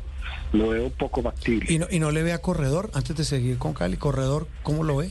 lo 0.52 0.68
veo 0.68 0.90
poco 0.90 1.23
factible. 1.23 1.73
¿Y 1.73 1.78
no, 1.78 1.87
¿Y 1.90 1.99
no 1.99 2.11
le 2.11 2.23
ve 2.23 2.32
a 2.32 2.38
Corredor 2.38 2.90
antes 2.94 3.16
de 3.16 3.25
seguir 3.25 3.59
con 3.59 3.73
Cali? 3.73 3.97
¿Corredor 3.97 4.47
cómo 4.62 4.85
lo 4.85 4.97
ve? 4.99 5.11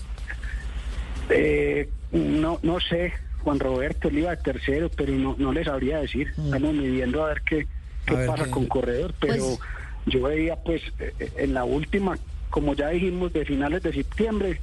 Eh, 1.29 1.89
no, 2.11 2.59
no 2.63 2.79
sé, 2.79 3.13
Juan 3.43 3.59
Roberto, 3.59 4.07
él 4.07 4.19
iba 4.19 4.31
de 4.35 4.41
tercero, 4.41 4.89
pero 4.95 5.13
no, 5.13 5.35
no 5.37 5.53
les 5.53 5.65
sabría 5.65 5.99
decir. 5.99 6.29
Estamos 6.43 6.73
midiendo 6.73 7.23
a 7.25 7.29
ver 7.29 7.41
qué, 7.41 7.67
qué 8.05 8.13
Mm. 8.13 8.17
Ver 8.17 8.27
pasa 8.27 8.49
con 8.51 8.65
Corredor, 8.67 9.13
pero 9.19 9.35
Pues- 9.35 9.59
yo 10.07 10.21
veía 10.23 10.55
pues 10.57 10.81
eh, 10.99 11.13
en 11.37 11.53
la 11.53 11.63
última, 11.65 12.17
como 12.49 12.73
ya 12.73 12.89
dijimos, 12.89 13.31
de 13.33 13.45
finales 13.45 13.83
de 13.83 13.93
septiembre, 13.93 14.59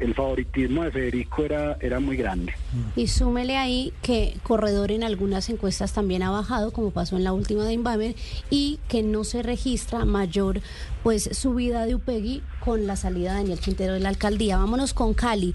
el 0.00 0.14
favoritismo 0.14 0.82
de 0.84 0.90
Federico 0.90 1.44
era, 1.44 1.76
era 1.80 2.00
muy 2.00 2.16
grande. 2.16 2.52
Y 2.96 3.06
súmele 3.08 3.56
ahí 3.56 3.92
que 4.02 4.34
Corredor 4.42 4.90
en 4.92 5.04
algunas 5.04 5.48
encuestas 5.50 5.92
también 5.92 6.22
ha 6.22 6.30
bajado, 6.30 6.72
como 6.72 6.90
pasó 6.90 7.16
en 7.16 7.24
la 7.24 7.32
última 7.32 7.64
de 7.64 7.74
Inbamer, 7.74 8.14
y 8.50 8.78
que 8.88 9.02
no 9.02 9.24
se 9.24 9.42
registra 9.42 10.04
mayor 10.04 10.60
pues 11.02 11.24
subida 11.32 11.86
de 11.86 11.94
Upegui 11.94 12.42
con 12.64 12.86
la 12.86 12.96
salida 12.96 13.32
de 13.32 13.38
Daniel 13.40 13.60
Quintero 13.60 13.92
de 13.94 14.00
la 14.00 14.08
alcaldía. 14.08 14.56
Vámonos 14.58 14.94
con 14.94 15.14
Cali. 15.14 15.54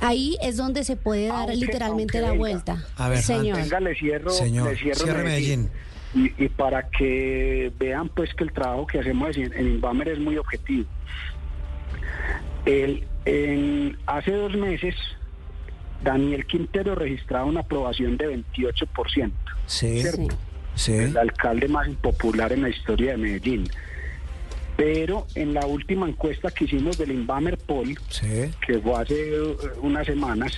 Ahí 0.00 0.36
es 0.42 0.56
donde 0.56 0.82
se 0.84 0.96
puede 0.96 1.28
dar 1.28 1.50
Aunque- 1.50 1.56
literalmente 1.56 2.18
aunque 2.18 2.20
la 2.20 2.30
venga. 2.32 2.38
vuelta. 2.38 2.84
A 2.96 3.08
ver, 3.08 3.22
Señor. 3.22 3.56
Venga, 3.58 3.80
le 3.80 3.94
cierro, 3.94 4.30
Señor, 4.30 4.70
le 4.70 4.76
cierro 4.76 5.04
cierre 5.04 5.22
Medellín. 5.24 5.70
Y, 6.16 6.44
y 6.44 6.48
para 6.48 6.88
que 6.90 7.72
vean 7.78 8.08
pues 8.08 8.34
que 8.34 8.44
el 8.44 8.52
trabajo 8.52 8.86
que 8.86 8.98
hacemos 9.00 9.36
en, 9.36 9.52
en 9.52 9.66
Inbamer 9.74 10.08
es 10.08 10.18
muy 10.18 10.36
objetivo. 10.36 10.86
El, 12.66 13.04
en, 13.24 13.98
hace 14.06 14.32
dos 14.32 14.54
meses, 14.54 14.94
Daniel 16.02 16.46
Quintero 16.46 16.94
registraba 16.94 17.44
una 17.44 17.60
aprobación 17.60 18.16
de 18.16 18.42
28%. 18.44 19.32
Sí. 19.66 20.00
¿cierto? 20.00 20.36
Sí. 20.76 20.92
el 20.92 21.16
alcalde 21.16 21.68
más 21.68 21.86
impopular 21.86 22.52
en 22.52 22.62
la 22.62 22.68
historia 22.68 23.12
de 23.12 23.16
Medellín. 23.18 23.68
Pero 24.76 25.26
en 25.36 25.54
la 25.54 25.64
última 25.66 26.08
encuesta 26.08 26.50
que 26.50 26.64
hicimos 26.64 26.98
del 26.98 27.12
Inbamer 27.12 27.56
Poll, 27.58 27.96
Sí. 28.08 28.50
que 28.66 28.80
fue 28.80 29.00
hace 29.00 29.36
eh, 29.36 29.56
unas 29.82 30.04
semanas, 30.04 30.52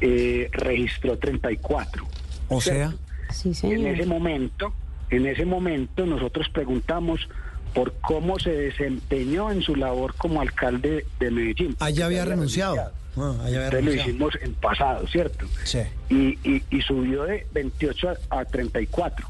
eh, 0.00 0.48
registró 0.52 1.18
34. 1.18 2.06
O 2.48 2.60
sea. 2.60 2.94
Sí, 3.30 3.52
En 3.62 3.86
ese 3.86 4.04
momento, 4.06 4.72
en 5.10 5.26
ese 5.26 5.44
momento 5.46 6.04
nosotros 6.06 6.48
preguntamos 6.50 7.28
por 7.74 7.92
cómo 8.00 8.38
se 8.38 8.50
desempeñó 8.50 9.50
en 9.50 9.62
su 9.62 9.74
labor 9.76 10.14
como 10.16 10.40
alcalde 10.40 11.06
de 11.18 11.30
Medellín. 11.30 11.76
allá 11.80 12.06
había 12.06 12.24
renunciado. 12.24 12.76
Ah, 13.16 13.32
allá 13.44 13.44
había 13.44 13.64
Entonces 13.66 13.70
lo 13.70 13.70
renunciado. 13.70 14.10
hicimos 14.10 14.38
en 14.42 14.54
pasado, 14.54 15.06
¿cierto? 15.08 15.46
Sí. 15.64 15.80
y, 16.08 16.38
y- 16.48 16.62
y 16.70 16.80
subió 16.82 17.24
de 17.24 17.46
28 17.52 18.10
a, 18.30 18.40
a 18.40 18.44
34. 18.44 19.26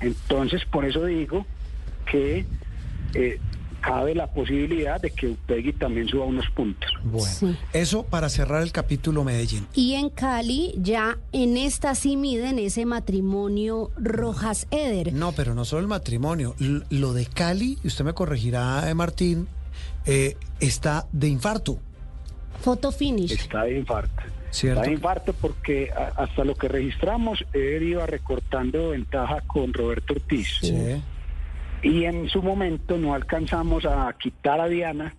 Entonces, 0.00 0.64
por 0.66 0.84
eso 0.84 1.04
digo 1.04 1.44
que 2.10 2.44
eh, 3.14 3.40
cabe 3.80 4.14
la 4.14 4.26
posibilidad 4.26 5.00
de 5.00 5.10
que 5.10 5.28
Upegui 5.28 5.72
también 5.72 6.08
suba 6.08 6.24
unos 6.24 6.48
puntos. 6.50 6.90
Bueno, 7.04 7.26
Sí. 7.26 7.56
eso 7.72 8.02
para 8.04 8.28
cerrar 8.28 8.62
el 8.62 8.72
capítulo 8.72 9.24
Medellín. 9.24 9.66
Y 9.74 9.94
en 9.94 10.10
Cali 10.10 10.74
ya 10.76 11.18
en 11.32 11.56
esta 11.56 11.94
sí 11.94 12.16
miden 12.16 12.58
ese 12.58 12.86
matrimonio 12.86 13.90
Rojas 13.96 14.66
Eder. 14.70 15.12
No, 15.12 15.32
pero 15.32 15.54
no 15.54 15.64
solo 15.64 15.82
el 15.82 15.88
matrimonio. 15.88 16.54
Lo 16.90 17.12
de 17.12 17.26
Cali, 17.26 17.78
y 17.82 17.86
usted 17.86 18.04
me 18.04 18.12
corregirá, 18.14 18.88
eh, 18.90 18.94
Martín, 18.94 19.48
eh, 20.06 20.36
está 20.60 21.06
de 21.12 21.28
infarto. 21.28 21.78
Foto 22.60 22.90
finish. 22.92 23.32
Está 23.32 23.64
de 23.64 23.78
infarto. 23.78 24.22
Cierto. 24.50 24.80
Está 24.80 24.88
de 24.90 24.94
infarto 24.96 25.32
porque 25.34 25.90
hasta 26.16 26.42
lo 26.44 26.54
que 26.54 26.68
registramos, 26.68 27.44
él 27.52 27.82
iba 27.82 28.06
recortando 28.06 28.90
ventaja 28.90 29.42
con 29.46 29.72
Roberto 29.74 30.14
Ortiz. 30.14 30.48
Sí. 30.62 30.74
Y 31.82 32.04
en 32.04 32.28
su 32.28 32.42
momento 32.42 32.96
no 32.98 33.14
alcanzamos 33.14 33.84
a 33.84 34.12
quitar 34.18 34.60
a 34.60 34.68
Diana 34.68 35.14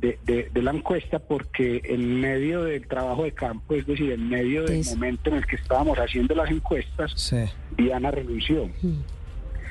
de, 0.00 0.18
de- 0.24 0.50
de 0.52 0.62
la 0.62 0.70
encuesta 0.72 1.18
porque 1.18 1.80
en 1.84 2.20
medio 2.20 2.62
del 2.64 2.86
trabajo 2.86 3.24
de 3.24 3.32
campo, 3.32 3.74
es 3.74 3.86
decir, 3.86 4.12
en 4.12 4.28
medio 4.28 4.64
del 4.64 4.84
momento 4.84 5.30
en 5.30 5.36
el 5.36 5.46
que 5.46 5.56
estábamos 5.56 5.98
haciendo 5.98 6.34
las 6.34 6.50
encuestas, 6.50 7.12
Sí. 7.16 7.38
Diana 7.76 8.10
renunció. 8.10 8.68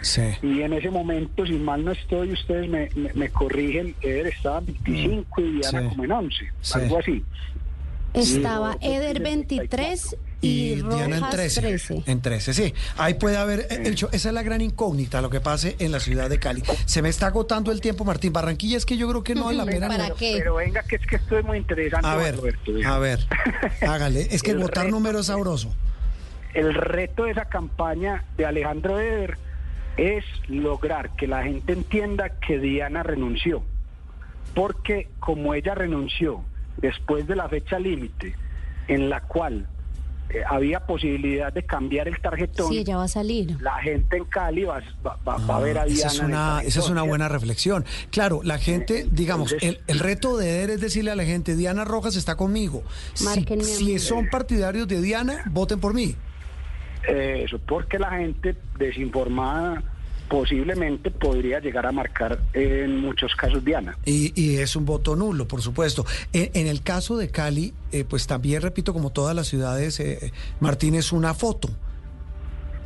Sí. 0.02 0.22
Y 0.42 0.62
en 0.62 0.74
ese 0.74 0.90
momento, 0.90 1.46
si 1.46 1.54
mal 1.54 1.84
no 1.86 1.92
estoy, 1.92 2.32
ustedes 2.34 2.70
me, 2.70 2.90
me- 2.96 3.14
me 3.14 3.30
corrigen, 3.30 3.96
Eder 4.02 4.28
estaba 4.28 4.60
en 4.60 4.66
25 4.68 5.42
y 5.42 5.52
Diana 5.60 5.82
Sí. 5.82 5.88
como 5.90 6.04
en 6.06 6.12
11, 6.12 6.46
Sí. 6.62 6.74
algo 6.80 6.98
así. 7.00 7.24
Estaba 8.14 8.78
Eder 8.82 9.22
23 9.22 10.18
y, 10.42 10.72
Y 10.72 10.76
Diana 10.76 11.04
en 11.04 11.12
Rojas 11.22 11.32
13. 11.32 11.62
13. 11.62 12.04
En 12.06 12.22
13, 12.22 12.54
sí. 12.54 12.74
Ahí 12.98 13.16
puede 13.16 13.38
haber. 13.38 13.62
eh, 13.70 13.82
el 13.86 13.96
show- 13.96 14.10
esa 14.14 14.30
es 14.30 14.34
la 14.36 14.42
gran 14.44 14.62
incógnita, 14.62 15.22
lo 15.22 15.30
que 15.30 15.42
pase 15.42 15.76
en 15.80 15.92
la 15.92 16.00
ciudad 16.00 16.30
de 16.30 16.40
Cali. 16.40 16.64
Se 16.86 17.02
me 17.02 17.10
está 17.10 17.28
agotando 17.28 17.72
el 17.72 17.82
tiempo, 17.82 18.06
Martín. 18.06 18.32
Barranquilla 18.32 18.78
es 18.78 18.86
que 18.86 18.96
yo 18.98 19.10
creo 19.10 19.24
que 19.24 19.36
no 19.36 19.46
vale 19.46 19.58
la 19.58 19.66
pena. 19.72 19.88
¿Para 19.90 20.10
ni- 20.10 20.16
qué? 20.16 20.36
Pero 20.38 20.56
venga, 20.56 20.82
que 20.84 20.96
es 20.96 21.06
que 21.06 21.18
esto 21.18 21.38
es 21.38 21.46
muy 21.46 21.58
interesante. 21.58 22.08
A 22.08 22.16
ver, 22.16 22.38
Roberto. 22.38 22.72
a 22.86 23.00
ver, 23.00 23.20
hágale. 23.82 24.28
Es 24.32 24.42
que 24.44 24.52
El 24.52 24.60
votar 24.60 24.86
reto- 24.86 24.92
número 24.92 25.20
es 25.20 25.26
sabroso. 25.26 25.76
el 26.54 26.74
reto 26.74 27.26
de 27.26 27.32
esa 27.32 27.46
campaña 27.46 28.24
de 28.38 28.46
Alejandro 28.46 29.00
Eder 29.00 29.38
es 29.98 30.24
lograr 30.48 31.10
que 31.18 31.28
la 31.28 31.44
gente 31.44 31.74
entienda 31.74 32.30
que 32.40 32.58
Diana 32.60 33.04
renunció. 33.04 33.62
Porque 34.56 35.10
como 35.20 35.54
ella 35.54 35.76
renunció 35.76 36.44
después 36.78 37.28
de 37.28 37.36
la 37.36 37.48
fecha 37.50 37.78
límite 37.78 38.36
en 38.88 39.10
la 39.10 39.22
cual 39.22 39.68
eh, 40.30 40.42
había 40.48 40.80
posibilidad 40.86 41.52
de 41.52 41.64
cambiar 41.64 42.08
el 42.08 42.20
tarjetón, 42.22 42.70
Sí, 42.72 42.80
ella 42.80 42.98
va 42.98 43.04
a 43.06 43.08
salir. 43.08 43.58
la 43.62 43.76
gente 43.80 44.18
en 44.18 44.26
Cali 44.26 44.64
va, 44.64 44.80
va- 45.06 45.18
va- 45.28 45.38
va 45.38 45.56
a 45.58 45.60
ver 45.60 45.78
a 45.78 45.82
Ah, 45.82 45.86
Diana. 45.86 45.98
esa 46.00 46.08
es 46.08 46.20
una, 46.20 46.62
esa 46.64 46.80
es 46.82 46.90
una 46.90 47.02
buena 47.04 47.28
reflexión. 47.30 47.84
Claro, 48.12 48.42
la 48.44 48.58
gente, 48.60 49.08
digamos, 49.12 49.52
el, 49.54 49.60
entonces- 49.62 49.84
el 49.88 50.00
reto 50.00 50.38
de 50.38 50.50
Eder 50.58 50.70
es 50.72 50.82
decirle 50.82 51.12
a 51.12 51.16
la 51.16 51.24
gente, 51.26 51.56
Diana 51.56 51.84
Rojas 51.86 52.16
está 52.16 52.36
conmigo. 52.36 52.84
Si, 53.14 53.26
si 53.64 54.00
son 54.00 54.30
partidarios 54.30 54.88
de 54.88 55.02
Diana, 55.02 55.44
voten 55.52 55.80
por 55.80 55.94
mí. 55.94 56.16
Eh, 57.08 57.44
Eso, 57.46 57.58
porque 57.60 57.98
la 57.98 58.12
gente 58.12 58.56
desinformada 58.78 59.82
posiblemente 60.30 61.12
podría 61.12 61.60
llegar 61.60 61.86
a 61.86 61.92
marcar 61.92 62.40
en 62.54 62.98
muchos 62.98 63.36
casos 63.36 63.66
Diana. 63.66 63.98
Y, 64.06 64.32
y 64.40 64.58
es 64.58 64.76
un 64.76 64.86
voto 64.86 65.16
nulo, 65.16 65.48
por 65.48 65.62
supuesto. 65.62 66.06
En, 66.32 66.52
en 66.54 66.68
el 66.68 66.82
caso 66.82 67.18
de 67.18 67.30
Cali, 67.30 67.74
eh, 67.92 68.06
pues 68.08 68.28
también, 68.28 68.62
repito, 68.62 68.94
como 68.94 69.10
todas 69.12 69.36
las 69.36 69.48
ciudades, 69.48 70.00
eh, 70.00 70.32
Martín, 70.60 70.96
es 70.96 71.12
una 71.12 71.34
foto. 71.34 71.70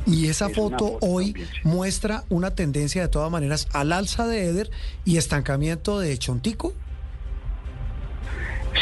Y 0.06 0.28
esa 0.28 0.46
Es 0.48 0.54
foto, 0.56 0.88
foto 0.92 1.06
hoy 1.06 1.32
también, 1.32 1.48
sí. 1.48 1.60
muestra 1.64 2.24
una 2.28 2.54
tendencia 2.54 3.02
de 3.02 3.08
todas 3.08 3.30
maneras 3.30 3.68
al 3.72 3.92
alza 3.92 4.26
de 4.26 4.44
Eder 4.46 4.70
y 5.04 5.16
estancamiento 5.18 6.00
de 6.00 6.16
Chontico. 6.18 6.72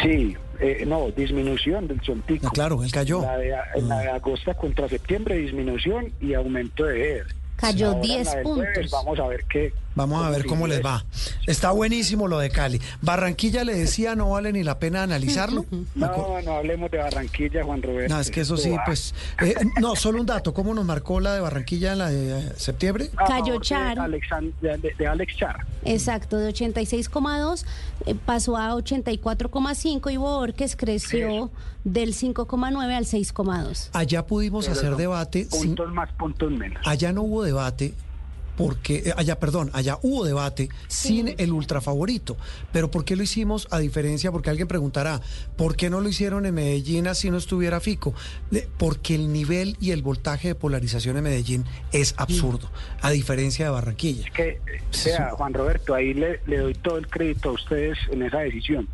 Sí, 0.03 0.37
eh, 0.61 0.85
no, 0.87 1.11
disminución 1.11 1.87
del 1.87 2.01
Chontico. 2.01 2.47
Ah, 2.47 2.51
claro, 2.53 2.83
él 2.83 2.91
cayó. 2.91 3.23
La 3.23 3.37
de, 3.39 3.55
en 3.77 3.89
la 3.89 3.99
de 4.01 4.09
agosto 4.11 4.53
contra 4.55 4.89
septiembre, 4.89 5.37
disminución 5.37 6.13
y 6.21 6.35
aumento 6.35 6.85
de 6.85 7.19
ER. 7.19 7.27
Cayó 7.63 7.87
Ahora 7.93 7.97
en 8.01 8.03
10 8.03 8.27
la 8.27 8.35
del 8.35 8.45
jueves, 8.45 8.71
puntos. 8.75 8.91
Vamos 8.93 9.21
a 9.21 9.27
ver 9.29 9.45
qué. 9.49 9.73
Vamos 9.95 10.25
a 10.27 10.31
ver 10.31 10.45
cómo 10.47 10.67
les 10.67 10.85
va. 10.85 11.05
Está 11.47 11.71
buenísimo 11.71 12.27
lo 12.29 12.39
de 12.39 12.51
Cali. 12.51 12.81
Barranquilla 13.03 13.63
le 13.65 13.75
decía, 13.75 14.15
no 14.17 14.31
vale 14.31 14.53
ni 14.53 14.63
la 14.65 14.79
pena 14.79 15.03
analizarlo. 15.05 15.65
No, 15.95 16.41
no 16.43 16.53
hablemos 16.57 16.91
de 16.91 16.99
Barranquilla, 16.99 17.63
Juan 17.65 17.81
Roberto. 17.83 18.13
No, 18.15 18.21
es 18.21 18.31
que 18.31 18.41
eso 18.41 18.57
sí, 18.57 18.75
pues... 18.85 19.15
eh, 19.43 19.55
no, 19.81 19.95
solo 19.95 20.21
un 20.21 20.27
dato. 20.27 20.53
¿Cómo 20.53 20.75
nos 20.75 20.85
marcó 20.85 21.21
la 21.21 21.35
de 21.35 21.41
Barranquilla 21.41 21.93
en 21.93 21.99
la 21.99 22.09
de 22.11 22.39
eh, 22.41 22.53
septiembre? 22.57 23.11
A 23.17 23.25
Cayo 23.25 23.45
favor 23.45 23.61
de 23.61 23.67
Char. 23.67 23.99
Alexan- 23.99 24.53
de, 24.61 24.77
de- 24.79 24.95
de 24.99 25.07
Alex 25.07 25.37
Char. 25.37 25.65
Exacto, 25.85 26.39
de 26.39 26.49
86,2 26.53 27.65
eh, 28.07 28.15
pasó 28.15 28.57
a 28.57 28.71
84,5 28.75 30.13
y 30.13 30.17
Borges 30.17 30.77
creció 30.77 31.51
del 31.85 32.15
5,9 32.15 32.95
al 32.95 33.05
6,2. 33.05 33.91
Allá 33.93 34.27
pudimos 34.27 34.67
Pero 34.67 34.79
hacer 34.79 34.97
debate. 34.97 35.47
sin- 35.51 35.69
Puntos 35.75 35.93
más, 35.93 36.11
puntos 36.13 36.51
menos. 36.53 36.81
allá 36.87 37.13
no 37.13 37.23
hubo 37.23 37.43
debate 37.43 37.95
porque, 38.57 39.03
eh, 39.07 39.15
allá, 39.17 39.39
perdón, 39.39 39.71
allá 39.73 39.99
hubo 40.03 40.25
debate 40.25 40.69
sin 40.89 41.35
el 41.39 41.53
ultrafavorito. 41.53 42.37
Pero 42.73 42.91
¿por 42.91 43.05
qué 43.05 43.17
lo 43.17 43.23
hicimos 43.23 43.69
a 43.71 43.79
diferencia? 43.79 44.31
Porque 44.33 44.51
alguien 44.51 44.69
preguntará, 44.69 45.21
¿por 45.57 45.77
qué 45.77 45.91
no 45.91 46.01
lo 46.01 46.09
hicieron 46.09 46.47
en 46.47 46.55
Medellín 46.55 47.07
así 47.07 47.31
no 47.31 47.39
estuviera 47.39 47.81
Fico? 47.81 48.15
Porque 48.79 49.15
el 49.15 49.33
nivel 49.33 49.77
y 49.81 49.91
el 49.91 50.03
voltaje 50.03 50.49
de 50.49 50.55
polarización 50.55 51.17
en 51.17 51.25
Medellín 51.25 51.65
es 51.93 52.15
absurdo, 52.17 52.71
a 53.01 53.11
diferencia 53.11 53.65
de 53.67 53.71
Barranquilla. 53.71 54.27
Es 54.27 54.33
que, 54.33 54.49
eh, 54.49 54.61
vea, 55.05 55.31
Juan 55.33 55.55
Roberto, 55.55 55.95
ahí 55.95 56.15
le, 56.15 56.41
le 56.47 56.59
doy 56.59 56.75
todo 56.75 56.99
el 56.99 57.07
crédito 57.09 57.51
a 57.51 57.53
ustedes 57.53 57.99
en 58.11 58.23
esa 58.23 58.39
decisión. 58.39 58.89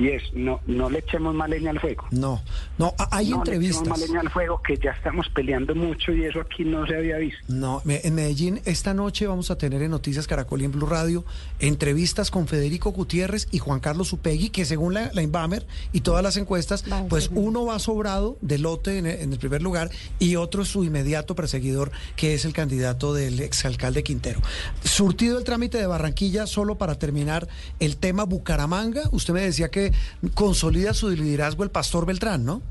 Y 0.00 0.08
es, 0.08 0.22
no, 0.34 0.60
no 0.66 0.90
le 0.90 0.98
echemos 1.00 1.32
más 1.34 1.48
leña 1.48 1.70
al 1.70 1.78
fuego. 1.78 2.06
No, 2.10 2.42
no, 2.78 2.92
hay 3.12 3.30
no 3.30 3.36
entrevistas. 3.36 3.82
le 3.82 3.82
echemos 3.82 3.98
más 4.00 4.08
leña 4.08 4.20
al 4.22 4.30
fuego 4.30 4.60
que 4.66 4.76
ya 4.78 4.90
estamos 4.90 5.28
peleando 5.28 5.74
mucho 5.76 6.10
y 6.12 6.24
eso 6.24 6.40
aquí 6.40 6.64
no 6.64 6.84
se 6.86 6.96
había 6.96 7.18
visto. 7.18 7.38
No, 7.48 7.82
me- 7.84 8.00
en 8.02 8.14
Medellín 8.14 8.60
esta 8.64 8.94
noche 8.94 9.26
vamos 9.28 9.50
a 9.52 9.58
tener 9.58 9.82
en 9.82 9.90
Noticias 9.92 10.26
Caracol 10.26 10.62
y 10.62 10.64
en 10.64 10.72
Blue 10.72 10.86
Radio 10.86 11.24
entrevistas 11.58 12.30
con 12.30 12.48
Federico 12.48 12.90
Gutiérrez 12.92 13.46
y 13.50 13.58
Juan 13.58 13.80
Carlos 13.80 14.12
Upegui, 14.12 14.48
que 14.50 14.64
según 14.64 14.94
la, 14.94 15.10
la 15.12 15.22
Inbamer 15.22 15.66
y 15.92 16.00
todas 16.00 16.22
las 16.22 16.36
encuestas, 16.38 16.84
Va, 16.90 17.04
pues 17.08 17.24
sí. 17.24 17.30
uno 17.34 17.66
va 17.66 17.78
sobrado 17.78 18.38
de 18.40 18.58
lote 18.58 18.98
en, 18.98 19.06
en 19.06 19.32
el 19.32 19.38
primer 19.38 19.62
lugar 19.62 19.90
y 20.18 20.36
otro 20.36 20.62
es 20.62 20.68
su 20.68 20.82
inmediato 20.84 21.34
perseguidor, 21.34 21.90
que 22.16 22.32
es 22.34 22.44
el 22.46 22.52
candidato 22.54 23.12
del 23.12 23.40
exalcalde 23.40 24.02
Quintero. 24.02 24.40
Surtido 24.82 25.36
el 25.38 25.44
trámite 25.44 25.76
de 25.78 25.86
Barranquilla, 25.86 26.46
solo 26.46 26.78
para 26.78 26.94
terminar 26.98 27.48
el 27.80 27.98
tema 27.98 28.24
Bucaramanga, 28.24 29.02
usted 29.12 29.34
me 29.34 29.42
decía 29.42 29.68
que 29.70 29.89
consolida 30.34 30.94
su 30.94 31.08
liderazgo 31.10 31.64
el 31.64 31.70
pastor 31.70 32.06
Beltrán, 32.06 32.44
¿no? 32.44 32.62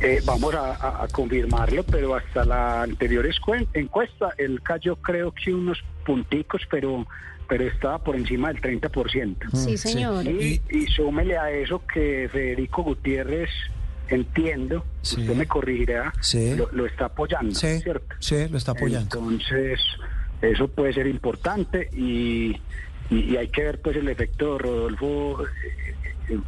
Eh, 0.00 0.20
vamos 0.24 0.54
a, 0.54 0.74
a- 0.74 1.04
a 1.04 1.08
confirmarlo, 1.08 1.82
pero 1.84 2.14
hasta 2.16 2.44
la 2.44 2.82
anterior 2.82 3.26
encuesta 3.74 4.30
él 4.38 4.60
cayó 4.62 4.96
creo 4.96 5.32
que 5.32 5.54
unos 5.54 5.78
punticos, 6.04 6.62
pero 6.70 7.06
pero 7.46 7.64
estaba 7.64 7.98
por 7.98 8.16
encima 8.16 8.48
del 8.50 8.60
30%. 8.62 9.36
Sí, 9.52 9.56
Mm, 9.56 9.58
sí. 9.68 9.76
señor. 9.76 10.26
Y, 10.26 10.62
y 10.70 10.86
súmele 10.86 11.36
a 11.36 11.50
eso 11.50 11.82
que 11.86 12.26
Federico 12.32 12.82
Gutiérrez, 12.82 13.50
entiendo, 14.08 14.82
Sí. 15.02 15.20
usted 15.20 15.34
me 15.36 15.46
corregirá, 15.46 16.12
Sí. 16.22 16.54
lo, 16.56 16.70
lo 16.72 16.86
está 16.86 17.04
apoyando, 17.04 17.54
Sí, 17.54 17.80
¿cierto? 17.80 18.14
sí, 18.18 18.48
lo 18.48 18.56
está 18.56 18.72
apoyando. 18.72 19.18
Entonces, 19.18 19.78
eso 20.40 20.68
puede 20.68 20.94
ser 20.94 21.06
importante 21.06 21.90
y, 21.92 22.56
y- 23.10 23.20
y 23.32 23.36
hay 23.36 23.48
que 23.48 23.62
ver 23.62 23.80
pues 23.82 23.96
el 23.98 24.08
efecto 24.08 24.54
de 24.54 24.58
Rodolfo, 24.60 25.44
eh, 26.28 26.34
eh, 26.34 26.38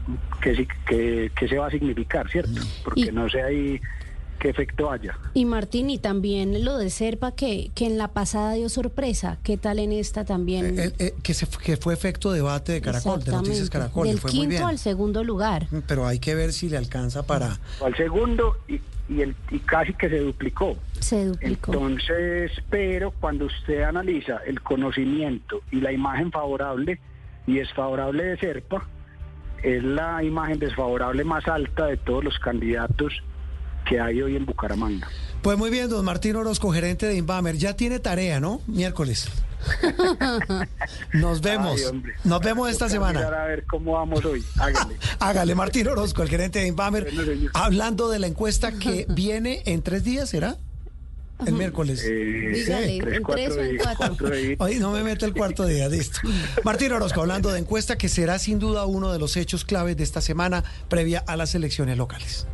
que, 0.41 0.57
sí- 0.57 0.69
que, 0.87 1.31
que 1.39 1.49
se 1.49 1.59
va 1.59 1.67
a 1.67 1.71
significar, 1.71 2.29
¿cierto? 2.31 2.61
Porque 2.85 3.01
Y- 3.01 3.13
no 3.13 3.29
sé 3.29 3.43
ahí 3.43 3.81
qué 4.39 4.51
efecto 4.51 4.91
haya. 4.91 5.19
Y 5.33 5.47
Martín, 5.47 5.89
y 5.89 5.99
también 5.99 6.63
lo 6.63 6.77
de 6.77 6.91
Serpa, 6.91 7.33
que, 7.33 7.71
que 7.75 7.87
en 7.87 7.97
la 7.97 8.09
pasada 8.09 8.53
dio 8.53 8.69
sorpresa. 8.69 9.39
¿Qué 9.43 9.57
tal 9.57 9.79
en 9.79 9.93
esta 9.93 10.27
también? 10.27 10.79
Eh, 10.79 10.93
eh, 10.99 11.15
que, 11.23 11.33
se, 11.33 11.47
que 11.47 11.79
fue 11.79 11.95
efecto 11.95 12.31
debate 12.33 12.73
de 12.73 12.81
Caracol, 12.83 13.25
de 13.25 13.33
Noticias 13.33 13.59
Exactamente. 13.61 13.73
Caracol, 13.95 14.09
Del 14.09 14.19
fue 14.19 14.31
muy 14.33 14.41
quinto 14.41 14.51
bien. 14.57 14.63
al 14.65 14.79
segundo 14.79 15.25
lugar. 15.25 15.69
Pero 15.89 16.07
hay 16.07 16.19
que 16.19 16.35
ver 16.35 16.53
si 16.53 16.69
le 16.69 16.77
alcanza 16.77 17.27
para... 17.27 17.59
Al 17.83 17.97
segundo 17.97 18.59
y, 18.69 18.79
y, 19.09 19.23
el, 19.23 19.35
y 19.51 19.59
casi 19.61 19.95
que 19.95 20.11
se 20.11 20.19
duplicó. 20.19 20.77
Se 21.01 21.25
duplicó. 21.25 21.73
Entonces, 21.73 22.53
pero 22.69 23.13
cuando 23.13 23.47
usted 23.47 23.85
analiza 23.85 24.41
el 24.47 24.61
conocimiento 24.61 25.63
y 25.71 25.81
la 25.81 25.93
imagen 25.93 26.31
favorable 26.31 27.01
y 27.47 27.55
desfavorable 27.55 28.23
de 28.23 28.37
Serpa, 28.37 28.87
es 29.67 29.83
la 29.83 30.23
imagen 30.23 30.61
desfavorable 30.61 31.25
más 31.25 31.49
alta 31.49 31.87
de 31.87 31.97
todos 31.97 32.23
los 32.23 32.39
candidatos 32.39 33.13
que 33.85 33.99
hay 33.99 34.23
hoy 34.23 34.37
en 34.37 34.47
Bucaramanga. 34.47 35.09
Pues 35.43 35.59
muy 35.59 35.71
bien, 35.71 35.91
don 35.91 36.05
Martín 36.05 36.37
Orozco, 36.37 36.71
gerente 36.71 37.07
de 37.07 37.17
Inbamer, 37.17 37.57
ya 37.57 37.75
tiene 37.75 37.99
tarea, 37.99 38.39
¿no? 38.39 38.61
Miércoles. 38.69 39.29
Nos 41.13 41.41
vemos. 41.41 41.81
Ay. 41.93 42.03
Nos 42.23 42.41
vemos 42.41 42.71
esta 42.71 42.89
semana. 42.89 43.21
A 43.27 43.47
ver 43.47 43.65
cómo 43.67 43.93
vamos 43.93 44.25
hoy. 44.25 44.45
Hágale. 44.57 44.97
Hágale, 45.19 45.55
Martín 45.57 45.89
Orozco, 45.89 46.23
el 46.23 46.29
gerente 46.29 46.61
de 46.61 46.69
Inbamer, 46.69 47.09
hablando 47.53 48.09
de 48.09 48.21
la 48.21 48.29
encuesta 48.29 48.71
que 48.71 49.07
viene 49.09 49.63
en 49.67 49.83
tres 49.83 50.05
días, 50.05 50.29
¿será? 50.29 50.59
El 51.45 51.53
miércoles. 51.55 52.03
Eh, 52.05 52.53
Dígale, 52.55 52.99
tres, 53.01 53.21
cuatro 53.21 53.35
tres 53.45 53.57
o 53.57 53.61
en 53.61 53.71
días, 53.73 53.83
cuatro. 53.85 54.17
cuatro 54.19 54.37
días. 54.37 54.57
Hoy 54.59 54.77
no 54.79 54.91
me 54.93 55.03
mete 55.03 55.27
el 55.27 55.35
cuarto 55.35 55.67
día, 55.67 55.89
listo. 55.91 56.21
Martín 56.65 56.93
Orozco, 56.93 57.21
hablando 57.21 57.51
de 57.53 57.59
encuesta 57.59 57.99
que 57.99 58.09
será 58.09 58.39
sin 58.39 58.59
duda 58.59 58.87
uno 58.87 59.13
de 59.13 59.19
los 59.19 59.37
hechos 59.37 59.65
claves 59.65 59.97
de 59.97 60.05
esta 60.05 60.21
semana 60.21 60.65
previa 60.89 61.23
a 61.27 61.37
las 61.37 61.55
elecciones 61.55 61.99
locales. 61.99 62.47